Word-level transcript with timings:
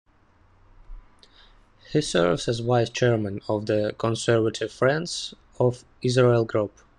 He 1.91 2.01
serves 2.01 2.47
as 2.47 2.57
Vice 2.61 2.89
Chairman 2.89 3.39
of 3.47 3.67
the 3.67 3.93
Conservative 3.99 4.71
Friends 4.71 5.35
of 5.59 5.85
Israel 6.01 6.43
group. 6.43 6.73